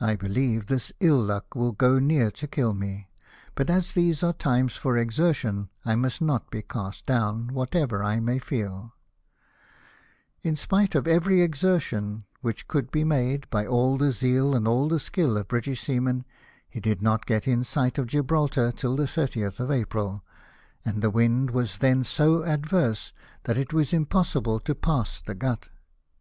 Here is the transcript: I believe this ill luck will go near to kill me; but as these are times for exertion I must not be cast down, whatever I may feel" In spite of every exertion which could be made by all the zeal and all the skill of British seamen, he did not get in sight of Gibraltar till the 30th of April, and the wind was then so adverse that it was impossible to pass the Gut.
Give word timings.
I 0.00 0.16
believe 0.16 0.66
this 0.66 0.92
ill 0.98 1.20
luck 1.20 1.54
will 1.54 1.70
go 1.70 2.00
near 2.00 2.32
to 2.32 2.48
kill 2.48 2.74
me; 2.74 3.10
but 3.54 3.70
as 3.70 3.92
these 3.92 4.24
are 4.24 4.32
times 4.32 4.74
for 4.74 4.98
exertion 4.98 5.68
I 5.84 5.94
must 5.94 6.20
not 6.20 6.50
be 6.50 6.62
cast 6.62 7.06
down, 7.06 7.54
whatever 7.54 8.02
I 8.02 8.18
may 8.18 8.40
feel" 8.40 8.92
In 10.42 10.56
spite 10.56 10.96
of 10.96 11.06
every 11.06 11.42
exertion 11.42 12.24
which 12.40 12.66
could 12.66 12.90
be 12.90 13.04
made 13.04 13.48
by 13.48 13.64
all 13.68 13.96
the 13.96 14.10
zeal 14.10 14.52
and 14.52 14.66
all 14.66 14.88
the 14.88 14.98
skill 14.98 15.36
of 15.36 15.46
British 15.46 15.80
seamen, 15.80 16.24
he 16.68 16.80
did 16.80 17.00
not 17.00 17.24
get 17.24 17.46
in 17.46 17.62
sight 17.62 17.98
of 17.98 18.08
Gibraltar 18.08 18.72
till 18.72 18.96
the 18.96 19.04
30th 19.04 19.60
of 19.60 19.70
April, 19.70 20.24
and 20.84 21.00
the 21.02 21.08
wind 21.10 21.52
was 21.52 21.78
then 21.78 22.02
so 22.02 22.42
adverse 22.42 23.12
that 23.44 23.56
it 23.56 23.72
was 23.72 23.92
impossible 23.92 24.58
to 24.58 24.74
pass 24.74 25.20
the 25.20 25.36
Gut. 25.36 25.68